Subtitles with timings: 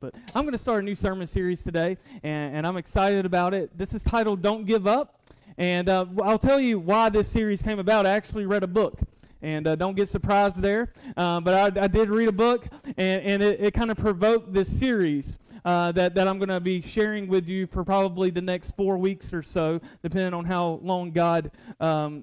[0.00, 3.52] But I'm going to start a new sermon series today, and, and I'm excited about
[3.52, 3.76] it.
[3.76, 5.20] This is titled Don't Give Up.
[5.58, 8.06] And uh, I'll tell you why this series came about.
[8.06, 8.98] I actually read a book.
[9.42, 10.94] And uh, don't get surprised there.
[11.14, 12.66] Uh, but I, I, did read a book,
[12.96, 15.38] and, and it, it kind of provoked this series.
[15.62, 18.96] Uh, that, that I'm going to be sharing with you for probably the next four
[18.96, 21.50] weeks or so, depending on how long God
[21.80, 22.22] um,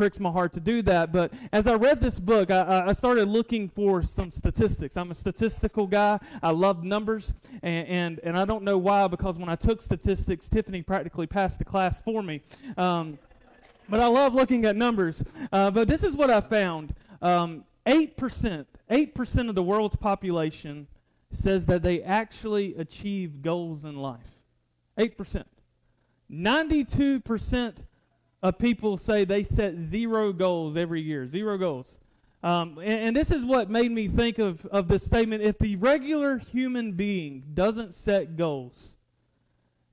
[0.00, 1.12] pricks my heart to do that.
[1.12, 4.96] But as I read this book, I, I, started looking for some statistics.
[4.96, 6.18] I'm a statistical guy.
[6.42, 10.48] I love numbers, and, and, and I don't know why, because when I took statistics,
[10.48, 12.40] Tiffany practically passed the class for me.
[12.78, 13.18] Um,
[13.90, 15.22] but I love looking at numbers.
[15.52, 20.86] Uh, but this is what I found um, 8%, 8% of the world's population
[21.30, 24.40] says that they actually achieve goals in life.
[24.96, 25.44] 8%.
[26.32, 27.74] 92%
[28.42, 31.98] of people say they set zero goals every year, zero goals.
[32.42, 35.42] Um, and, and, this is what made me think of, of this statement.
[35.42, 38.96] If the regular human being doesn't set goals,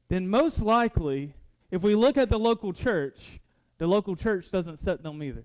[0.07, 1.33] then most likely,
[1.71, 3.41] if we look at the local church,
[3.79, 5.43] the local church doesn't set them either.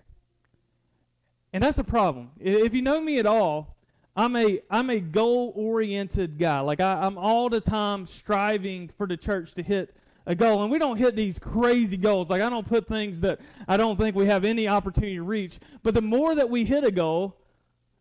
[1.53, 2.31] And that's a problem.
[2.39, 3.77] If you know me at all,
[4.15, 6.61] I'm a I'm a goal oriented guy.
[6.61, 10.63] Like I, I'm all the time striving for the church to hit a goal.
[10.63, 12.31] And we don't hit these crazy goals.
[12.31, 15.59] Like, I don't put things that I don't think we have any opportunity to reach.
[15.83, 17.37] But the more that we hit a goal,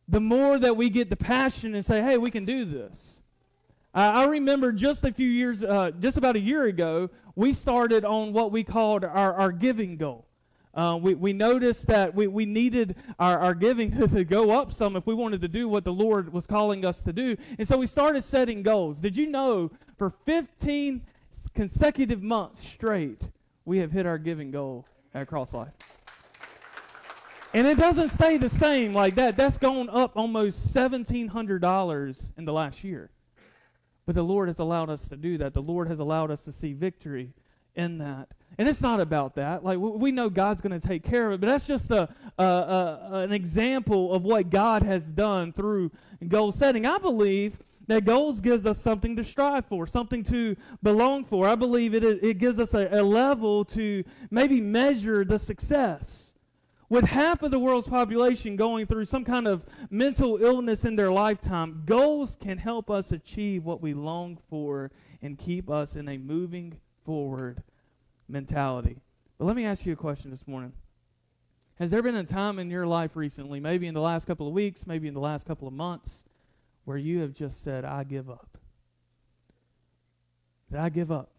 [0.07, 3.21] the more that we get the passion and say, hey, we can do this.
[3.93, 8.31] I remember just a few years, uh, just about a year ago, we started on
[8.31, 10.27] what we called our, our giving goal.
[10.73, 14.95] Uh, we, we noticed that we, we needed our, our giving to go up some
[14.95, 17.35] if we wanted to do what the Lord was calling us to do.
[17.59, 19.01] And so we started setting goals.
[19.01, 21.01] Did you know for 15
[21.53, 23.21] consecutive months straight,
[23.65, 25.73] we have hit our giving goal at Cross Life.
[27.53, 29.35] And it doesn't stay the same like that.
[29.35, 33.09] That's gone up almost $1,700 in the last year.
[34.05, 35.53] But the Lord has allowed us to do that.
[35.53, 37.33] The Lord has allowed us to see victory
[37.75, 38.29] in that.
[38.57, 39.63] And it's not about that.
[39.63, 42.43] Like we know God's going to take care of it, but that's just a, a,
[42.43, 45.91] a, an example of what God has done through
[46.27, 46.85] goal setting.
[46.85, 47.59] I believe
[47.91, 51.47] that goals gives us something to strive for, something to belong for.
[51.47, 56.33] I believe it, it gives us a, a level to maybe measure the success.
[56.89, 61.11] With half of the world's population going through some kind of mental illness in their
[61.11, 64.91] lifetime, goals can help us achieve what we long for
[65.21, 67.63] and keep us in a moving forward
[68.27, 68.97] mentality.
[69.37, 70.73] But let me ask you a question this morning.
[71.79, 74.53] Has there been a time in your life recently, maybe in the last couple of
[74.53, 76.25] weeks, maybe in the last couple of months,
[76.91, 78.57] where you have just said, I give up?
[80.69, 81.31] Did I give up?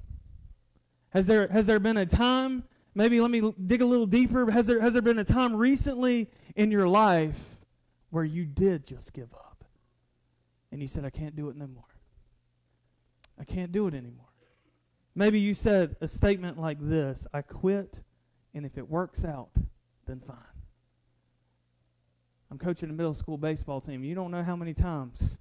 [1.10, 2.64] Has there, has there been a time,
[2.94, 6.30] maybe let me dig a little deeper, has there, has there been a time recently
[6.56, 7.58] in your life
[8.08, 9.66] where you did just give up?
[10.70, 11.84] And you said, I can't do it no more.
[13.38, 14.32] I can't do it anymore.
[15.14, 18.00] Maybe you said a statement like this I quit,
[18.54, 19.50] and if it works out,
[20.06, 20.38] then fine.
[22.50, 24.02] I'm coaching a middle school baseball team.
[24.02, 25.38] You don't know how many times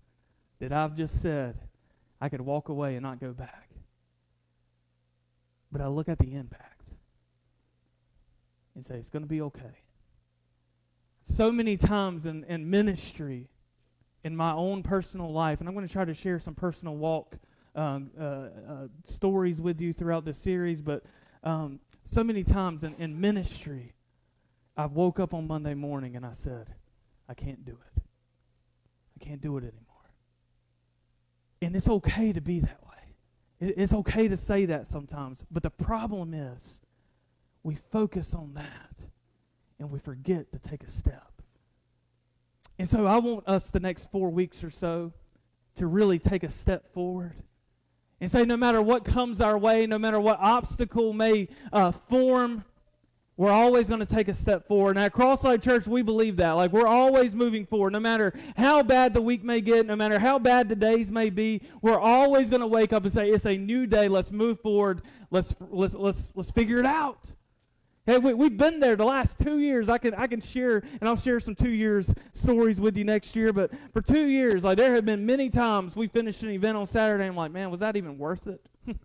[0.61, 1.57] that I've just said
[2.21, 3.69] I could walk away and not go back.
[5.71, 6.83] But I look at the impact
[8.75, 9.81] and say, it's going to be okay.
[11.23, 13.49] So many times in, in ministry,
[14.23, 17.39] in my own personal life, and I'm going to try to share some personal walk
[17.73, 18.49] um, uh, uh,
[19.03, 21.03] stories with you throughout this series, but
[21.43, 23.93] um, so many times in, in ministry,
[24.77, 26.75] I woke up on Monday morning and I said,
[27.27, 28.03] I can't do it.
[29.19, 29.90] I can't do it anymore.
[31.61, 33.71] And it's okay to be that way.
[33.77, 35.45] It's okay to say that sometimes.
[35.51, 36.81] But the problem is
[37.63, 38.95] we focus on that
[39.79, 41.41] and we forget to take a step.
[42.79, 45.13] And so I want us the next four weeks or so
[45.75, 47.35] to really take a step forward
[48.19, 52.63] and say no matter what comes our way, no matter what obstacle may uh, form,
[53.37, 54.97] we're always going to take a step forward.
[54.97, 56.51] And at CrossLife Church, we believe that.
[56.51, 57.93] Like, we're always moving forward.
[57.93, 61.29] No matter how bad the week may get, no matter how bad the days may
[61.29, 64.07] be, we're always going to wake up and say, it's a new day.
[64.07, 65.01] Let's move forward.
[65.31, 67.31] Let's, let's, let's, let's figure it out.
[68.05, 69.87] Hey, we, we've been there the last two years.
[69.87, 73.35] I can, I can share, and I'll share some two years stories with you next
[73.35, 73.53] year.
[73.53, 76.85] But for two years, like, there have been many times we finished an event on
[76.85, 77.23] Saturday.
[77.23, 78.67] And I'm like, man, was that even worth it?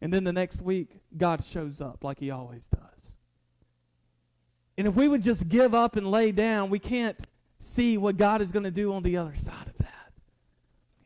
[0.00, 2.93] and then the next week, God shows up like he always does.
[4.76, 7.16] And if we would just give up and lay down, we can't
[7.58, 10.12] see what God is going to do on the other side of that.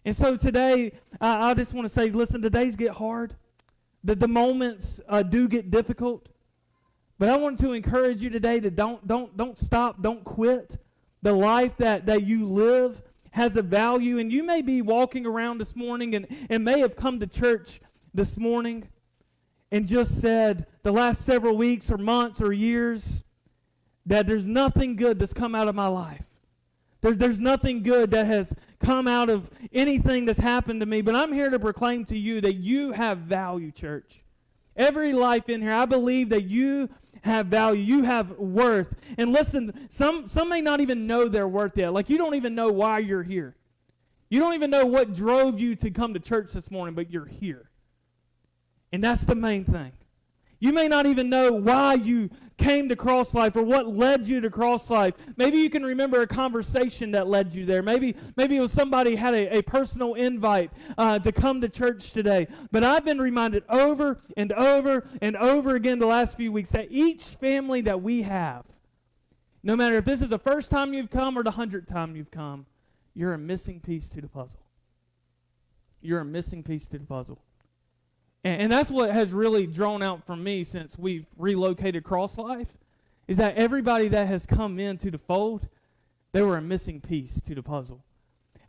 [0.04, 3.34] And so today, uh, I just want to say, listen, today's get hard.
[4.04, 6.28] The, the moments uh, do get difficult.
[7.18, 10.78] But I want to encourage you today to don't, don't, don't stop, don't quit.
[11.22, 14.18] The life that, that you live has a value.
[14.18, 17.80] And you may be walking around this morning and, and may have come to church
[18.14, 18.88] this morning
[19.70, 23.24] and just said the last several weeks or months or years
[24.08, 26.24] that there's nothing good that's come out of my life.
[27.00, 31.00] There's, there's nothing good that has come out of anything that's happened to me.
[31.00, 34.22] But I'm here to proclaim to you that you have value, church.
[34.76, 36.88] Every life in here, I believe that you
[37.22, 37.82] have value.
[37.82, 38.94] You have worth.
[39.16, 41.92] And listen, some, some may not even know their worth yet.
[41.92, 43.54] Like you don't even know why you're here.
[44.30, 47.26] You don't even know what drove you to come to church this morning, but you're
[47.26, 47.70] here.
[48.92, 49.92] And that's the main thing.
[50.60, 54.40] You may not even know why you came to Cross Life or what led you
[54.40, 55.14] to Cross Life.
[55.36, 57.82] Maybe you can remember a conversation that led you there.
[57.82, 62.12] Maybe, maybe it was somebody had a, a personal invite uh, to come to church
[62.12, 62.48] today.
[62.70, 66.88] But I've been reminded over and over and over again the last few weeks that
[66.90, 68.64] each family that we have,
[69.62, 72.30] no matter if this is the first time you've come or the hundredth time you've
[72.30, 72.66] come,
[73.14, 74.60] you're a missing piece to the puzzle.
[76.00, 77.40] You're a missing piece to the puzzle.
[78.48, 82.78] And, and that's what has really drawn out from me since we've relocated Cross Life,
[83.26, 85.68] is that everybody that has come into the fold,
[86.32, 88.02] they were a missing piece to the puzzle.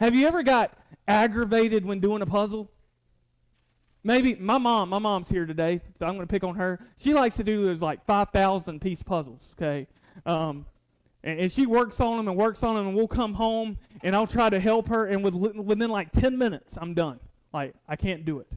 [0.02, 0.78] Have you ever got
[1.08, 2.70] aggravated when doing a puzzle?
[4.04, 6.80] Maybe my mom, my mom's here today, so I'm going to pick on her.
[6.98, 9.88] She likes to do those like 5,000 piece puzzles, okay?
[10.26, 10.66] Um,
[11.24, 14.14] and, and, she works on them and works on them, and we'll come home and
[14.14, 17.22] I'll try to help her, and with, within like 10 minutes, I'm done.
[17.54, 18.48] Like, I can't do it.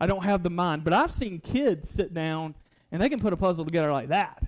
[0.00, 0.84] I don't have the mind.
[0.84, 2.54] But I've seen kids sit down
[2.92, 4.42] and they can put a puzzle together like that.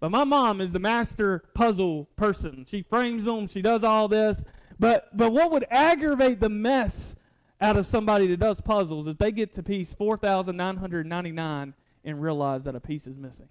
[0.00, 2.66] But my mom is the master puzzle person.
[2.68, 4.44] She frames them, she does all this.
[4.78, 7.14] But but what would aggravate the mess
[7.60, 11.74] out of somebody that does puzzles if they get to piece 4999
[12.04, 13.48] and realize that a piece is missing?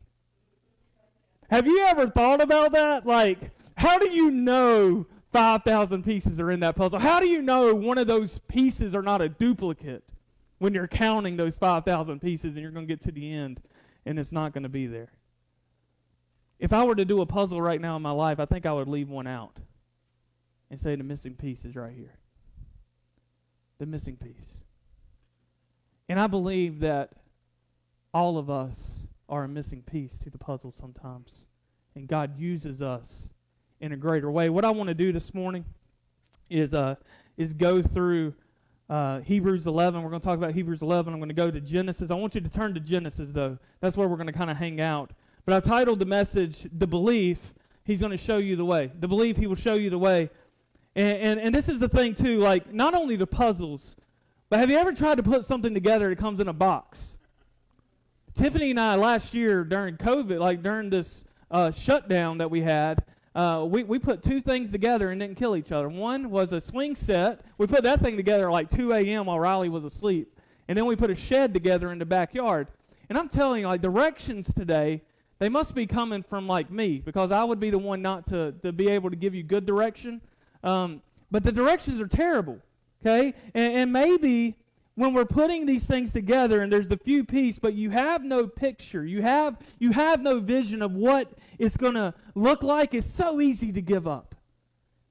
[1.50, 3.06] Have you ever thought about that?
[3.06, 7.00] Like how do you know 5,000 pieces are in that puzzle?
[7.00, 10.04] How do you know one of those pieces are not a duplicate?
[10.62, 13.60] When you're counting those 5,000 pieces and you're going to get to the end
[14.06, 15.12] and it's not going to be there.
[16.60, 18.72] If I were to do a puzzle right now in my life, I think I
[18.72, 19.58] would leave one out
[20.70, 22.14] and say the missing piece is right here.
[23.80, 24.60] The missing piece.
[26.08, 27.14] And I believe that
[28.14, 31.46] all of us are a missing piece to the puzzle sometimes.
[31.96, 33.30] And God uses us
[33.80, 34.48] in a greater way.
[34.50, 35.66] What I want to do this morning
[36.52, 36.98] is uh,
[37.36, 38.36] is go through
[38.92, 40.04] uh, Hebrews 11.
[40.04, 41.14] We're going to talk about Hebrews 11.
[41.14, 42.12] I'm going to go to Genesis.
[42.12, 43.58] I want you to turn to Genesis, though.
[43.80, 45.12] That's where we're going to kind of hang out.
[45.46, 47.54] But I titled the message, The Belief
[47.84, 48.92] He's going to show you the way.
[49.00, 50.30] The belief He will show you the way.
[50.96, 52.40] And, and, and this is the thing, too.
[52.40, 53.96] Like, not only the puzzles,
[54.50, 57.18] but have you ever tried to put something together that comes in a box?
[58.36, 63.04] Tiffany and I, last year during COVID, like during this uh, shutdown that we had,
[63.34, 65.88] uh, we, we put two things together and didn't kill each other.
[65.88, 67.42] One was a swing set.
[67.58, 69.28] We put that thing together like 2 a.m.
[69.28, 70.38] while Riley was asleep.
[70.68, 72.68] And then we put a shed together in the backyard.
[73.10, 75.02] And I'm telling you, like, directions today,
[75.40, 78.54] they must be coming from, like, me, because I would be the one not to,
[78.64, 80.22] to be able to give you good direction.
[80.64, 82.60] Um, but the directions are terrible,
[83.02, 83.34] okay?
[83.54, 84.58] And, and maybe
[84.96, 88.48] when we're putting these things together and there's the few piece, but you have no
[88.48, 93.08] picture, you have, you have no vision of what it's going to look like, it's
[93.08, 94.36] so easy to give up.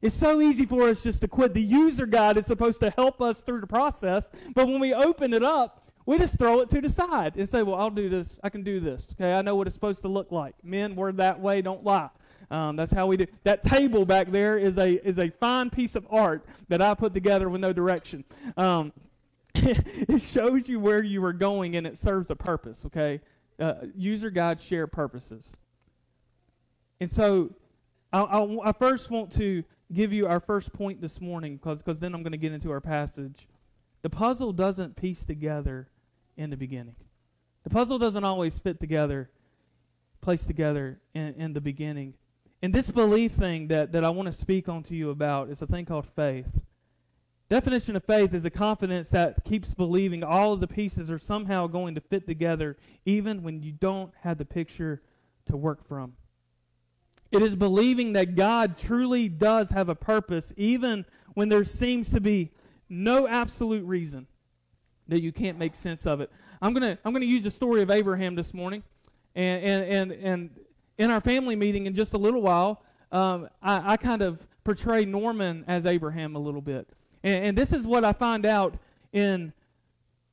[0.03, 1.53] It's so easy for us just to quit.
[1.53, 5.35] The user guide is supposed to help us through the process, but when we open
[5.35, 8.39] it up, we just throw it to the side and say, well, I'll do this.
[8.43, 9.03] I can do this.
[9.13, 10.55] Okay, I know what it's supposed to look like.
[10.63, 11.63] Men, we're that way.
[11.63, 12.09] Don't lie.
[12.51, 13.27] Um, that's how we do.
[13.45, 17.15] That table back there is a is a fine piece of art that I put
[17.15, 18.25] together with no direction.
[18.57, 18.93] Um,
[19.55, 22.85] it shows you where you are going and it serves a purpose.
[22.87, 23.21] Okay,
[23.59, 25.57] uh, user guides share purposes.
[27.01, 27.55] And so
[28.13, 32.15] I, I, I first want to give you our first point this morning because then
[32.15, 33.49] I'm going to get into our passage.
[34.03, 35.89] The puzzle doesn't piece together
[36.37, 36.97] in the beginning.
[37.65, 39.31] The puzzle doesn't always fit together,
[40.21, 42.15] place together in, in the beginning.
[42.63, 45.63] And this belief thing that, that I want to speak on to you about is
[45.63, 46.61] a thing called faith.
[47.51, 51.67] Definition of faith is a confidence that keeps believing all of the pieces are somehow
[51.67, 55.03] going to fit together, even when you don't have the picture
[55.47, 56.13] to work from.
[57.33, 61.05] It is believing that God truly does have a purpose, even
[61.35, 62.53] when there seems to be
[62.89, 64.29] no absolute reason
[65.09, 66.31] that you can't make sense of it.
[66.63, 68.85] I'm gonna I'm gonna use the story of Abraham this morning,
[69.35, 70.61] and and and, and
[70.99, 75.05] in our family meeting in just a little while, um, I, I, kind of portray
[75.05, 76.89] Norman as Abraham a little bit,
[77.23, 78.75] and, and this is what I find out
[79.13, 79.53] in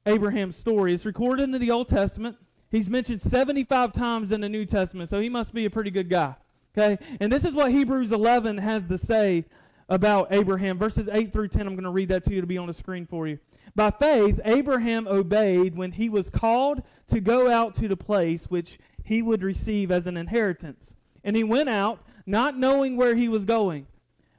[0.06, 0.94] Abraham's story.
[0.94, 2.38] It's recorded in the Old Testament.
[2.70, 6.10] He's mentioned 75 times in the New Testament, so he must be a pretty good
[6.10, 6.36] guy.
[6.77, 6.98] Okay?
[7.20, 9.46] And this is what Hebrews 11 has to say
[9.89, 10.77] about Abraham.
[10.77, 12.74] Verses 8 through 10, I'm going to read that to you to be on the
[12.74, 13.39] screen for you.
[13.75, 18.79] By faith, Abraham obeyed when he was called to go out to the place which
[19.03, 20.96] he would receive as an inheritance.
[21.24, 23.88] And he went out, not knowing where he was going.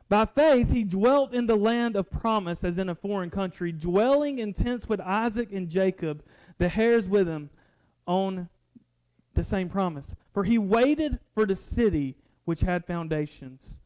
[0.09, 4.39] By faith, he dwelt in the land of promise as in a foreign country, dwelling
[4.39, 6.25] in tents with Isaac and Jacob,
[6.57, 7.51] the heirs with him,
[8.07, 8.49] on
[9.35, 10.15] the same promise.
[10.33, 13.77] For he waited for the city which had foundations,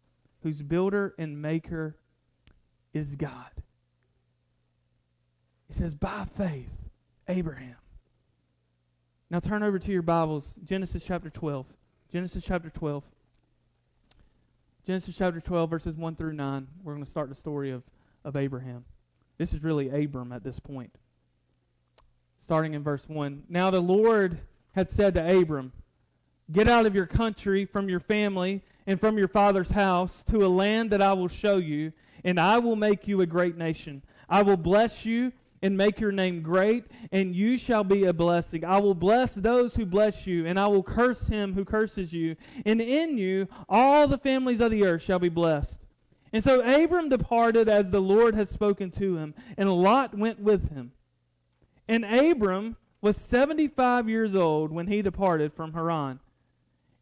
[0.42, 1.96] whose builder and maker
[2.94, 3.50] is God.
[5.66, 6.88] He says, by faith,
[7.26, 7.76] Abraham.
[9.30, 11.66] Now turn over to your Bibles, Genesis chapter 12.
[12.12, 13.02] Genesis chapter 12.
[14.84, 16.66] Genesis chapter 12, verses 1 through 9.
[16.82, 17.84] We're going to start the story of,
[18.24, 18.84] of Abraham.
[19.38, 20.92] This is really Abram at this point.
[22.40, 23.44] Starting in verse 1.
[23.48, 24.40] Now the Lord
[24.72, 25.72] had said to Abram,
[26.50, 30.48] Get out of your country, from your family, and from your father's house, to a
[30.48, 31.92] land that I will show you,
[32.24, 34.02] and I will make you a great nation.
[34.28, 38.64] I will bless you and make your name great, and you shall be a blessing.
[38.64, 42.36] I will bless those who bless you, and I will curse him who curses you.
[42.66, 45.78] And in you all the families of the earth shall be blessed.
[46.32, 50.70] And so Abram departed as the Lord had spoken to him, and Lot went with
[50.70, 50.92] him.
[51.86, 56.20] And Abram was 75 years old when he departed from Haran.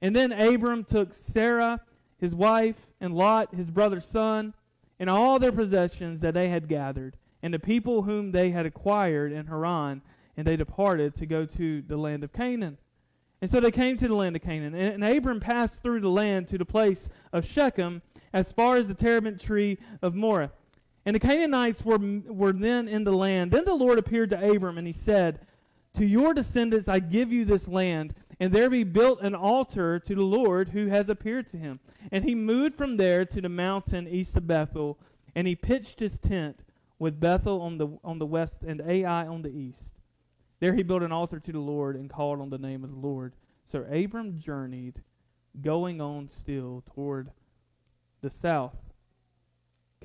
[0.02, 1.80] And then Abram took Sarah,
[2.18, 4.52] his wife, and Lot, his brother's son,
[4.98, 9.32] and all their possessions that they had gathered and the people whom they had acquired
[9.32, 10.02] in Haran,
[10.36, 12.78] and they departed to go to the land of Canaan.
[13.40, 14.74] And so they came to the land of Canaan.
[14.74, 18.88] And, and Abram passed through the land to the place of Shechem, as far as
[18.88, 20.50] the terebinth tree of Moreh.
[21.04, 23.50] And the Canaanites were, were then in the land.
[23.50, 25.40] Then the Lord appeared to Abram, and he said,
[25.94, 30.14] To your descendants I give you this land, and there be built an altar to
[30.14, 31.80] the Lord who has appeared to him.
[32.12, 34.98] And he moved from there to the mountain east of Bethel,
[35.34, 36.60] and he pitched his tent
[37.00, 39.94] with Bethel on the, on the west and Ai on the east.
[40.60, 42.98] There he built an altar to the Lord and called on the name of the
[42.98, 43.32] Lord.
[43.64, 45.02] So Abram journeyed,
[45.60, 47.30] going on still toward
[48.20, 48.76] the south.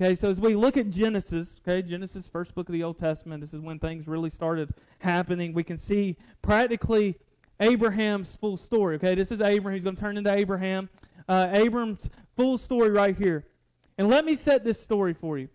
[0.00, 3.42] Okay, so as we look at Genesis, okay, Genesis, first book of the Old Testament,
[3.42, 5.52] this is when things really started happening.
[5.52, 7.18] We can see practically
[7.60, 8.96] Abraham's full story.
[8.96, 9.74] Okay, this is Abraham.
[9.74, 10.88] He's going to turn into Abraham.
[11.28, 13.44] Uh, Abram's full story right here.
[13.98, 15.48] And let me set this story for you.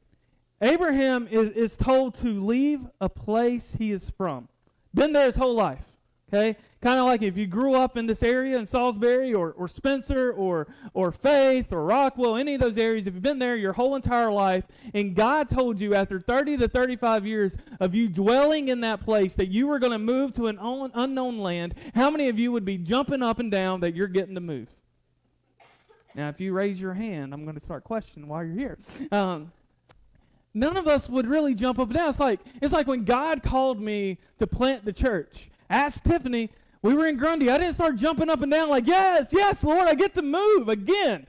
[0.61, 4.47] Abraham is, is told to leave a place he is from.
[4.93, 5.85] Been there his whole life.
[6.33, 6.55] Okay?
[6.81, 10.31] Kind of like if you grew up in this area in Salisbury or, or Spencer
[10.31, 13.95] or, or Faith or Rockwell, any of those areas, if you've been there your whole
[13.95, 14.63] entire life,
[14.93, 19.35] and God told you after 30 to 35 years of you dwelling in that place
[19.35, 22.65] that you were going to move to an unknown land, how many of you would
[22.65, 24.69] be jumping up and down that you're getting to move?
[26.15, 28.77] Now, if you raise your hand, I'm going to start questioning why you're here.
[29.11, 29.51] Um,
[30.53, 32.09] none of us would really jump up and down.
[32.09, 35.49] It's like, it's like when God called me to plant the church.
[35.69, 36.49] Ask Tiffany,
[36.81, 37.49] we were in Grundy.
[37.49, 40.67] I didn't start jumping up and down like, yes, yes, Lord, I get to move
[40.67, 41.27] again.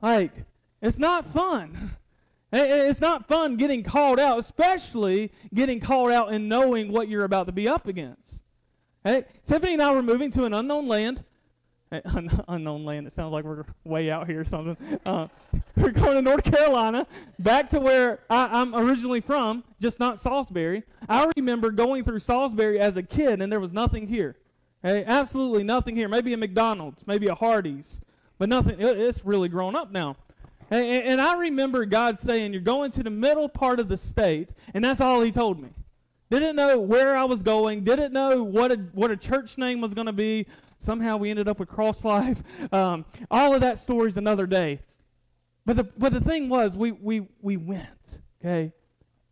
[0.00, 0.32] Like,
[0.80, 1.96] it's not fun.
[2.52, 7.46] It's not fun getting called out, especially getting called out and knowing what you're about
[7.46, 8.42] to be up against.
[9.04, 11.22] Hey, Tiffany and I were moving to an unknown land.
[12.48, 13.06] unknown land.
[13.06, 14.76] It sounds like we're way out here or something.
[15.04, 15.26] Uh,
[15.76, 17.06] we're going to North Carolina,
[17.38, 20.84] back to where I, am originally from, just not Salisbury.
[21.08, 24.36] I remember going through Salisbury as a kid, and there was nothing here.
[24.82, 26.08] Hey, absolutely nothing here.
[26.08, 28.00] Maybe a McDonald's, maybe a Hardee's,
[28.38, 28.80] but nothing.
[28.80, 30.16] It, it's really grown up now.
[30.70, 34.50] And, and I remember God saying, "You're going to the middle part of the state,"
[34.72, 35.70] and that's all He told me.
[36.30, 37.82] Didn't know where I was going.
[37.82, 40.46] Didn't know what a what a church name was going to be.
[40.78, 42.42] Somehow we ended up with Cross Life.
[42.72, 44.80] Um, all of that story's another day.
[45.66, 48.72] But the but the thing was, we we we went, okay,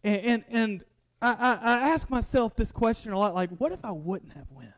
[0.03, 0.85] and and, and
[1.23, 4.51] I, I, I ask myself this question a lot, like, what if I wouldn't have
[4.51, 4.73] went?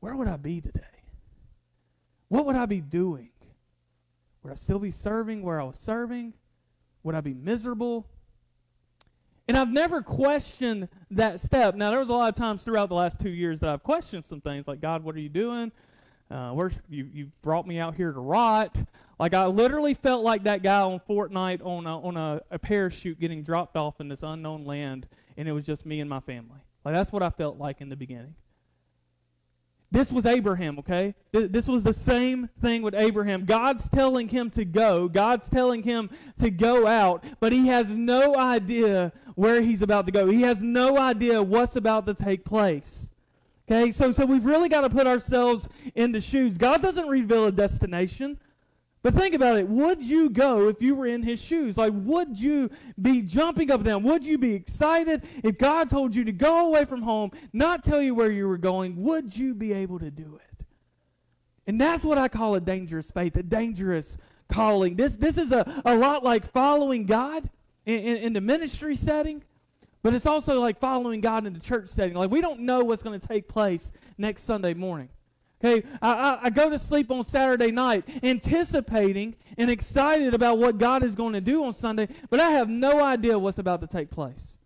[0.00, 0.80] Where would I be today?
[2.28, 3.30] What would I be doing?
[4.42, 6.34] Would I still be serving where I was serving?
[7.02, 8.06] Would I be miserable?
[9.48, 11.76] And I've never questioned that step.
[11.76, 14.24] Now, there was a lot of times throughout the last two years that I've questioned
[14.24, 15.70] some things like, God, what are you doing?
[16.28, 18.76] Uh, you you brought me out here to rot?
[19.18, 23.20] Like I literally felt like that guy on Fortnite on a, on a, a parachute
[23.20, 26.58] getting dropped off in this unknown land, and it was just me and my family.
[26.84, 28.34] Like that's what I felt like in the beginning.
[29.92, 31.14] This was Abraham, okay?
[31.30, 33.44] This was the same thing with Abraham.
[33.44, 35.08] God's telling him to go.
[35.08, 40.12] God's telling him to go out, but he has no idea where he's about to
[40.12, 40.28] go.
[40.28, 43.08] He has no idea what's about to take place.
[43.70, 46.58] Okay, so, so we've really got to put ourselves in the shoes.
[46.58, 48.38] God doesn't reveal a destination,
[49.06, 49.68] But think about it.
[49.68, 51.78] Would you go if you were in his shoes?
[51.78, 54.02] Like, would you be jumping up and down?
[54.02, 58.02] Would you be excited if God told you to go away from home, not tell
[58.02, 58.96] you where you were going?
[59.04, 60.66] Would you be able to do it?
[61.68, 64.96] And that's what I call a dangerous faith, a dangerous calling.
[64.96, 67.48] This, this is a, a lot like following God
[67.86, 69.42] in, in, in the ministry setting,
[70.02, 72.14] but it's also like following God in the church setting.
[72.14, 75.08] Like, we don't know what's going to take place next Sunday morning.
[75.64, 80.76] Okay, I, I, I, go to sleep on Saturday night anticipating and excited about what
[80.76, 83.86] God is going to do on Sunday, but I have no idea what's about to
[83.86, 84.56] take place.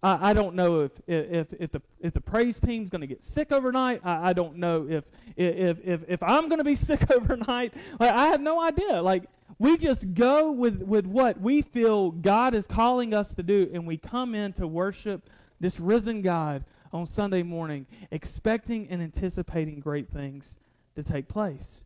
[0.00, 3.24] I, I don't know if, if, if, the, if the praise team's going to get
[3.24, 4.00] sick overnight.
[4.04, 5.04] I, I don't know if,
[5.36, 7.74] if, if, if I'm going to be sick overnight.
[7.98, 9.02] Like, I have no idea.
[9.02, 9.24] Like,
[9.60, 13.86] we just go with, with what we feel God is calling us to do, and
[13.86, 15.28] we come in to worship
[15.60, 16.64] this risen God
[16.94, 20.56] on Sunday morning, expecting and anticipating great things
[20.96, 21.82] to take place.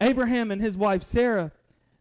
[0.00, 1.52] Abraham and his wife Sarah,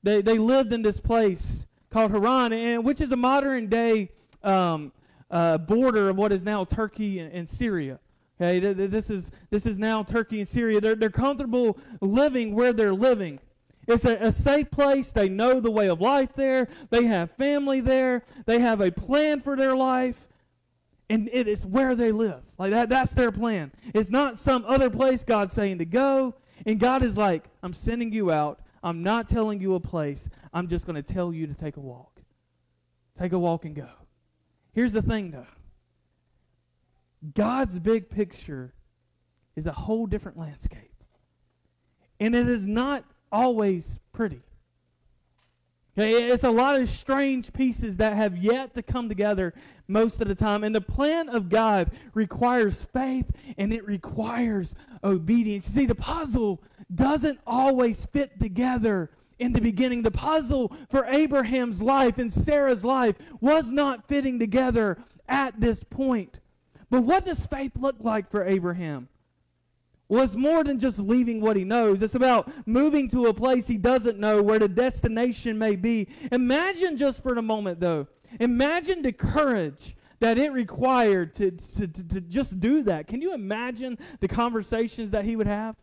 [0.01, 4.11] they, they lived in this place called Haran, and which is a modern day
[4.43, 4.93] um,
[5.29, 7.99] uh, border of what is now Turkey and, and Syria.
[8.39, 10.79] Okay, this is this is now Turkey and Syria.
[10.79, 13.39] They're, they're comfortable living where they're living.
[13.87, 15.11] It's a, a, safe place.
[15.11, 16.67] They know the way of life there.
[16.89, 18.23] They have family there.
[18.45, 20.27] They have a plan for their life
[21.09, 22.41] and it is where they live.
[22.57, 23.71] Like that, that's their plan.
[23.93, 26.35] It's not some other place God's saying to go.
[26.65, 28.59] And God is like, I'm sending you out.
[28.83, 30.29] I'm not telling you a place.
[30.53, 32.21] I'm just going to tell you to take a walk.
[33.17, 33.89] Take a walk and go.
[34.73, 35.47] Here's the thing, though
[37.33, 38.73] God's big picture
[39.55, 41.03] is a whole different landscape.
[42.19, 44.41] And it is not always pretty.
[45.97, 49.55] Okay, it's a lot of strange pieces that have yet to come together
[49.87, 50.63] most of the time.
[50.63, 55.67] And the plan of God requires faith and it requires obedience.
[55.69, 56.61] You see, the puzzle
[56.93, 60.03] doesn't always fit together in the beginning.
[60.03, 66.39] The puzzle for Abraham's life and Sarah's life was not fitting together at this point.
[66.91, 69.09] But what does faith look like for Abraham?
[70.09, 72.01] Well, it's more than just leaving what he knows.
[72.01, 76.07] It's about moving to a place he doesn't know where the destination may be.
[76.31, 78.07] Imagine just for a moment, though,
[78.39, 83.07] Imagine the courage that it required to, to, to, to, just do that.
[83.07, 85.75] Can you imagine the conversations that he would have?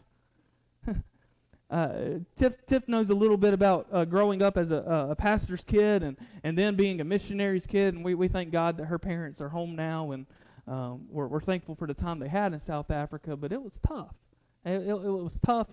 [1.70, 1.92] uh,
[2.37, 6.02] Tiff, Tiff knows a little bit about uh, growing up as a, a, pastor's kid
[6.02, 9.40] and, and then being a missionary's kid, and we, we thank God that her parents
[9.40, 10.26] are home now, and
[10.66, 13.79] um, we're, we're thankful for the time they had in South Africa, but it was
[13.87, 14.14] tough.
[14.64, 15.68] It, it, it was tough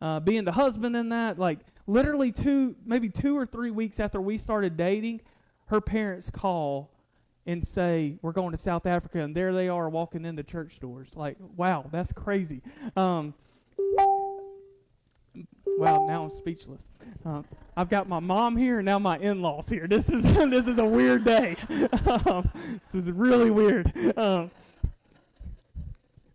[0.00, 1.38] uh, being the husband in that.
[1.38, 5.22] Like, literally two, maybe two or three weeks after we started dating,
[5.66, 6.90] her parents call
[7.46, 11.08] and say, We're going to South Africa, and there they are walking into church doors.
[11.14, 12.62] Like, wow, that's crazy.
[12.96, 13.34] Um,
[15.78, 16.82] well, now I'm speechless.
[17.24, 17.42] Uh,
[17.76, 19.86] I've got my mom here, and now my in-laws here.
[19.86, 21.56] This is this is a weird day.
[22.26, 22.50] um,
[22.92, 23.92] this is really weird.
[24.16, 24.50] Um,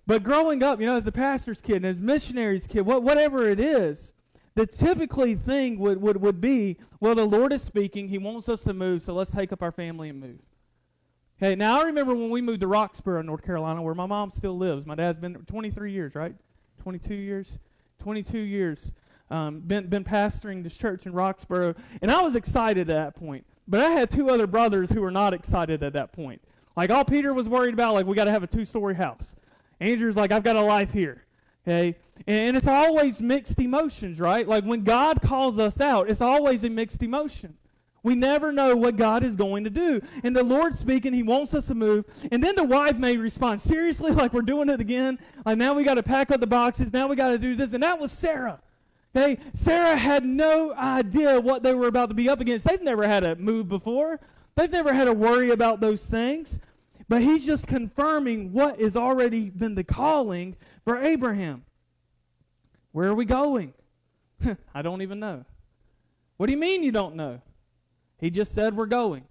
[0.10, 3.48] but growing up, you know, as a pastor's kid and as missionary's kid, what, whatever
[3.48, 4.14] it is,
[4.56, 8.10] the typically thing would, would, would be, well, the Lord is speaking.
[8.10, 10.40] He wants us to move, so let's take up our family and move.
[11.38, 14.58] Okay, now I remember when we moved to Roxboro, North Carolina, where my mom still
[14.58, 14.86] lives.
[14.86, 16.36] My dad's been 23 years, right?
[16.82, 17.60] 22 years?
[18.00, 18.92] 22 years.
[19.32, 23.46] Um, been, been pastoring this church in Roxboro, And I was excited at that point.
[23.68, 26.42] But I had two other brothers who were not excited at that point.
[26.76, 29.36] Like, all Peter was worried about, like, we got to have a two story house.
[29.80, 31.26] Andrew's like, I've got a life here.
[31.68, 31.96] Okay?
[32.28, 34.48] And it's always mixed emotions, right?
[34.48, 37.56] Like when God calls us out, it's always a mixed emotion.
[38.02, 40.02] We never know what God is going to do.
[40.24, 42.06] And the Lord's speaking, He wants us to move.
[42.32, 45.20] And then the wife may respond, seriously, like we're doing it again?
[45.46, 47.74] Like now we got to pack up the boxes, now we got to do this.
[47.74, 48.62] And that was Sarah.
[49.20, 49.38] Okay?
[49.54, 52.66] Sarah had no idea what they were about to be up against.
[52.66, 54.20] They've never had to move before,
[54.56, 56.60] they've never had to worry about those things.
[57.08, 60.56] But he's just confirming what has already been the calling
[60.86, 61.66] for Abraham.
[62.92, 63.74] Where are we going?
[64.76, 65.44] I don't even know.
[66.38, 67.42] What do you mean you don't know?
[68.20, 69.24] He just said we're going.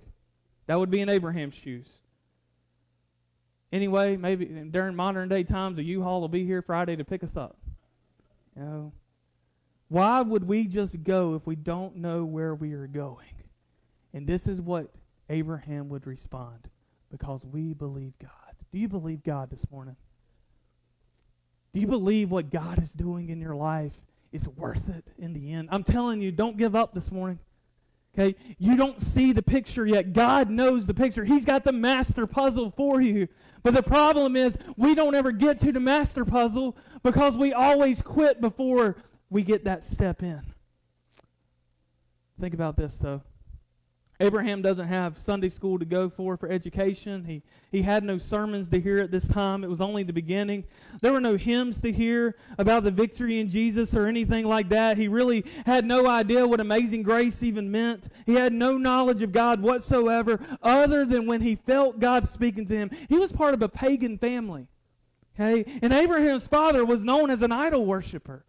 [0.67, 1.87] That would be in Abraham's shoes.
[3.71, 7.37] Anyway, maybe during modern day times, a U-Haul will be here Friday to pick us
[7.37, 7.57] up.
[8.57, 8.93] You know,
[9.89, 13.27] why would we just go if we don't know where we are going?
[14.13, 14.93] And this is what
[15.31, 16.69] Abraham would respond
[17.11, 18.31] because we believe God.
[18.71, 19.97] Do you believe God this morning?
[21.73, 23.99] Do you believe what God is doing in your life
[24.33, 25.69] is worth it in the end?
[25.71, 27.39] I'm telling you, don't give up this morning.
[28.19, 28.35] Okay?
[28.59, 30.13] You don't see the picture yet.
[30.13, 31.25] God knows the picture.
[31.25, 33.29] He's got the master puzzle for you.
[33.63, 38.03] But the problem is, we don't ever get to the master puzzle because we always
[38.03, 38.97] quit before
[39.31, 40.43] we get that step in.
[42.41, 43.23] Think about this, though.
[44.21, 47.25] Abraham doesn't have Sunday school to go for for education.
[47.25, 49.63] He, he had no sermons to hear at this time.
[49.63, 50.65] It was only the beginning.
[51.01, 54.97] There were no hymns to hear about the victory in Jesus or anything like that.
[54.97, 58.09] He really had no idea what amazing grace even meant.
[58.27, 62.77] He had no knowledge of God whatsoever other than when he felt God speaking to
[62.77, 62.91] him.
[63.09, 64.67] He was part of a pagan family.
[65.39, 65.65] Okay?
[65.81, 68.45] And Abraham's father was known as an idol worshiper.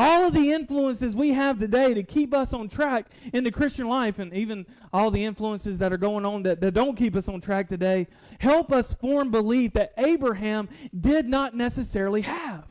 [0.00, 3.88] All of the influences we have today to keep us on track in the Christian
[3.88, 7.28] life, and even all the influences that are going on that, that don't keep us
[7.28, 8.06] on track today,
[8.38, 12.68] help us form belief that Abraham did not necessarily have.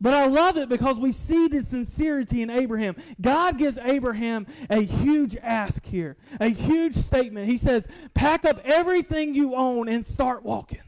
[0.00, 2.96] But I love it because we see the sincerity in Abraham.
[3.20, 7.46] God gives Abraham a huge ask here, a huge statement.
[7.46, 10.80] He says, Pack up everything you own and start walking.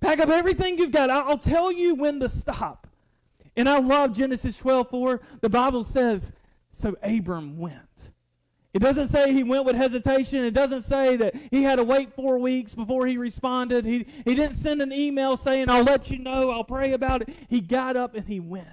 [0.00, 1.08] Pack up everything you've got.
[1.08, 2.81] I'll tell you when to stop.
[3.56, 5.20] And I love Genesis 12 4.
[5.40, 6.32] The Bible says,
[6.72, 8.10] So Abram went.
[8.72, 10.44] It doesn't say he went with hesitation.
[10.44, 13.84] It doesn't say that he had to wait four weeks before he responded.
[13.84, 17.36] He, he didn't send an email saying, I'll let you know, I'll pray about it.
[17.50, 18.66] He got up and he went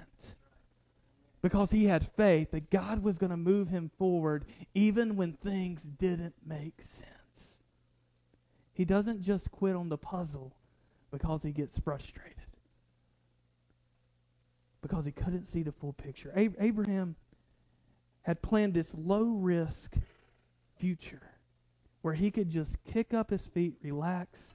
[1.42, 5.82] because he had faith that God was going to move him forward even when things
[5.82, 7.60] didn't make sense.
[8.72, 10.56] He doesn't just quit on the puzzle
[11.10, 12.39] because he gets frustrated
[14.90, 16.32] because he couldn't see the full picture.
[16.34, 17.14] Abraham
[18.22, 19.94] had planned this low risk
[20.76, 21.22] future
[22.02, 24.54] where he could just kick up his feet, relax,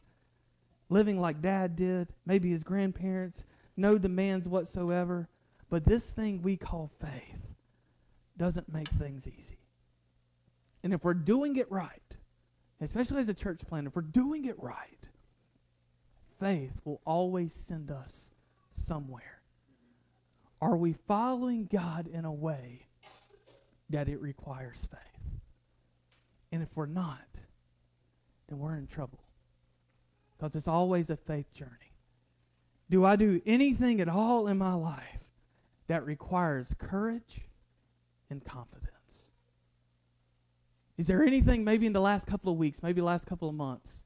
[0.90, 3.46] living like dad did, maybe his grandparents,
[3.78, 5.30] no demands whatsoever.
[5.70, 7.56] But this thing we call faith
[8.38, 9.60] doesn't make things easy.
[10.84, 12.18] And if we're doing it right,
[12.82, 15.00] especially as a church plant, if we're doing it right,
[16.42, 18.32] faith will always send us
[18.74, 19.35] somewhere.
[20.62, 22.88] Are we following God in a way
[23.90, 25.00] that it requires faith?
[26.52, 27.28] And if we're not,
[28.48, 29.20] then we're in trouble.
[30.38, 31.72] Because it's always a faith journey.
[32.90, 35.20] Do I do anything at all in my life
[35.88, 37.42] that requires courage
[38.30, 39.26] and confidence?
[40.98, 43.56] Is there anything maybe in the last couple of weeks, maybe the last couple of
[43.56, 44.02] months,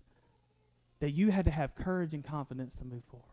[1.00, 3.26] that you had to have courage and confidence to move forward?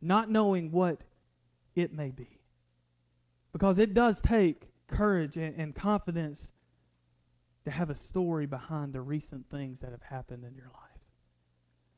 [0.00, 1.00] Not knowing what
[1.78, 2.40] it may be.
[3.52, 6.50] Because it does take courage and, and confidence
[7.64, 10.88] to have a story behind the recent things that have happened in your life.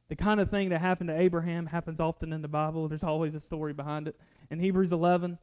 [0.09, 2.89] The kind of thing that happened to Abraham happens often in the Bible.
[2.89, 4.17] There's always a story behind it.
[4.51, 5.39] In Hebrews 11,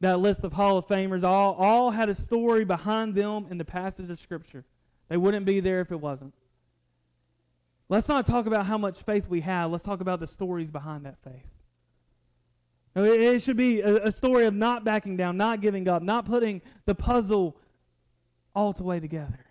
[0.00, 3.64] that list of Hall of Famers all, all had a story behind them in the
[3.64, 4.64] passage of Scripture.
[5.08, 6.34] They wouldn't be there if it wasn't.
[7.88, 9.70] Let's not talk about how much faith we have.
[9.70, 11.46] Let's talk about the stories behind that faith.
[12.96, 16.94] It should be a, story of not backing down, not giving up, not putting the
[16.94, 17.58] puzzle
[18.54, 19.44] all the way together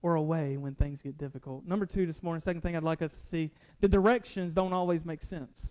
[0.00, 1.66] or away when things get difficult.
[1.66, 5.04] Number two this morning, second thing I'd like us to see the directions don't always
[5.04, 5.68] make sense.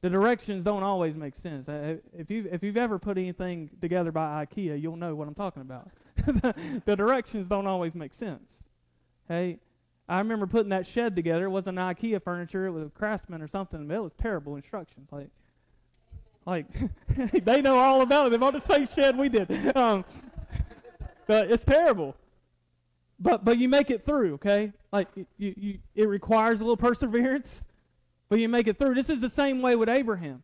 [0.00, 1.68] The directions don't always make sense.
[1.68, 5.62] If, you, if you've ever put anything together by IKEA, you'll know what I'm talking
[5.62, 5.90] about.
[6.84, 8.62] the directions don't always make sense.
[9.28, 9.60] Hey,
[10.08, 11.44] I remember putting that shed together.
[11.44, 13.86] It wasn't IKEA furniture, it was a craftsman or something.
[13.86, 15.10] But it was terrible instructions.
[15.12, 15.28] Like,
[16.46, 16.66] like,
[17.44, 18.30] they know all about it.
[18.30, 19.76] They're on the same shed we did.
[19.76, 20.04] Um,
[21.26, 22.16] but it's terrible.
[23.20, 24.72] But but you make it through, okay?
[24.92, 27.62] Like you, you it requires a little perseverance,
[28.28, 28.94] but you make it through.
[28.94, 30.42] This is the same way with Abraham.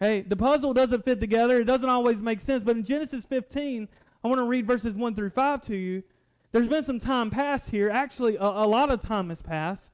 [0.00, 1.60] Hey, the puzzle doesn't fit together.
[1.60, 2.62] It doesn't always make sense.
[2.62, 3.88] But in Genesis 15,
[4.24, 6.02] I want to read verses 1 through 5 to you.
[6.50, 7.90] There's been some time passed here.
[7.90, 9.92] Actually, a, a lot of time has passed.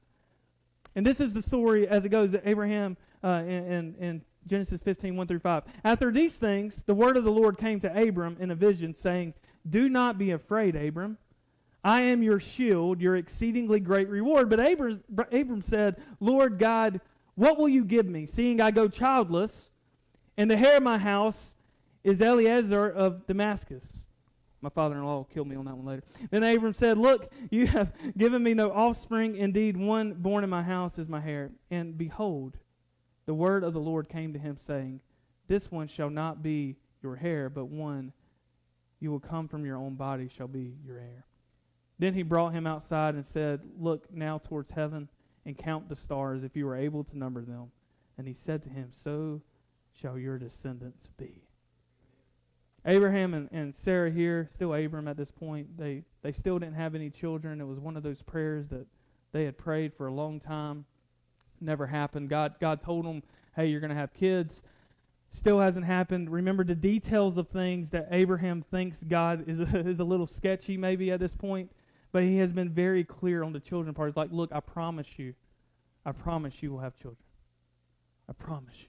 [0.95, 2.35] And this is the story as it goes.
[2.43, 5.63] Abraham uh, in, in, Genesis 15, 1 through 5.
[5.83, 9.33] After these things, the word of the Lord came to Abram in a vision, saying,
[9.69, 11.17] Do not be afraid, Abram.
[11.83, 14.49] I am your shield, your exceedingly great reward.
[14.49, 17.01] But Abram, Abram said, Lord God,
[17.35, 19.69] what will you give me, seeing I go childless,
[20.37, 21.53] and the heir of my house
[22.03, 24.01] is Eliezer of Damascus?
[24.61, 26.03] My father in law will kill me on that one later.
[26.29, 29.35] Then Abram said, Look, you have given me no offspring.
[29.35, 31.51] Indeed, one born in my house is my heir.
[31.71, 32.57] And behold,
[33.31, 34.99] the word of the Lord came to him, saying,
[35.47, 38.11] This one shall not be your heir, but one
[38.99, 41.23] you will come from your own body shall be your heir.
[41.97, 45.07] Then he brought him outside and said, Look now towards heaven
[45.45, 47.71] and count the stars, if you are able to number them.
[48.17, 49.41] And he said to him, So
[49.93, 51.47] shall your descendants be.
[52.85, 56.95] Abraham and, and Sarah here, still Abram at this point, they, they still didn't have
[56.95, 57.61] any children.
[57.61, 58.87] It was one of those prayers that
[59.31, 60.83] they had prayed for a long time
[61.61, 62.29] never happened.
[62.29, 63.23] God, God told them,
[63.55, 64.63] hey, you're going to have kids.
[65.29, 66.29] still hasn't happened.
[66.29, 70.77] Remember the details of things that Abraham thinks God is a, is a little sketchy
[70.77, 71.71] maybe at this point,
[72.11, 74.09] but he has been very clear on the children part.
[74.09, 75.33] He's like, look, I promise you,
[76.05, 77.23] I promise you will have children.
[78.29, 78.87] I promise you.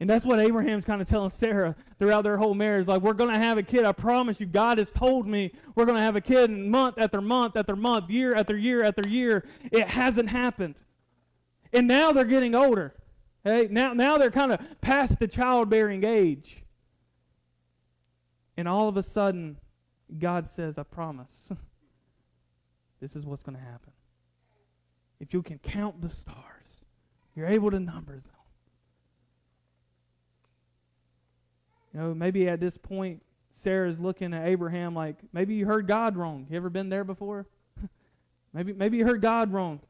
[0.00, 2.88] And that's what Abraham's kind of telling Sarah throughout their whole marriage.
[2.88, 3.84] Like, we're going to have a kid.
[3.84, 4.46] I promise you.
[4.46, 7.76] God has told me we're going to have a kid and month after month after
[7.76, 9.44] month, year after year after year.
[9.70, 10.74] It hasn't happened.
[11.74, 12.94] And now they're getting older.
[13.42, 16.62] Hey, now, now they're kind of past the childbearing age.
[18.56, 19.58] And all of a sudden,
[20.18, 21.50] God says, I promise,
[23.00, 23.92] this is what's going to happen.
[25.18, 26.84] If you can count the stars,
[27.34, 28.22] you're able to number them.
[31.92, 36.16] You know, maybe at this point, Sarah's looking at Abraham like, maybe you heard God
[36.16, 36.46] wrong.
[36.48, 37.46] You ever been there before?
[38.52, 39.80] maybe, maybe you heard God wrong.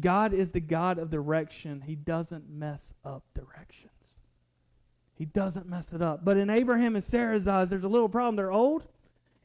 [0.00, 1.82] God is the God of direction.
[1.82, 3.92] He doesn't mess up directions.
[5.14, 6.24] He doesn't mess it up.
[6.24, 8.36] But in Abraham and Sarah's eyes, there's a little problem.
[8.36, 8.84] They're old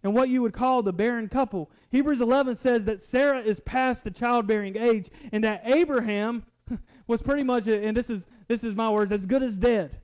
[0.04, 1.70] and what you would call the barren couple.
[1.92, 6.46] Hebrews 11 says that Sarah is past the childbearing age and that Abraham
[7.08, 10.00] was pretty much, and this is, this is my words, as good as dead.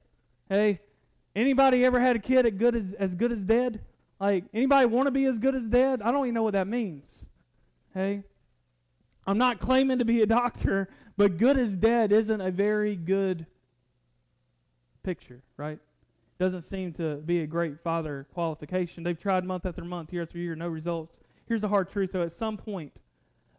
[0.50, 0.82] Hey,
[1.36, 3.82] anybody ever had a kid as good as, as good as dead?
[4.20, 6.02] Like, anybody want to be as good as dead?
[6.02, 7.26] I don't even know what that means.
[7.94, 8.24] Hey,
[9.26, 13.46] I'm not claiming to be a doctor, but good as dead isn't a very good
[15.04, 15.80] picture, right?
[16.40, 19.04] Doesn't seem to be a great father qualification.
[19.04, 21.20] They've tried month after month, year after year, no results.
[21.46, 22.24] Here's the hard truth, though.
[22.24, 22.94] At some point,